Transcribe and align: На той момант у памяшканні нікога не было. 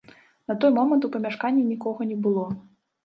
На 0.51 0.53
той 0.63 0.71
момант 0.77 1.05
у 1.09 1.13
памяшканні 1.15 1.61
нікога 1.71 2.11
не 2.13 2.17
было. 2.29 2.47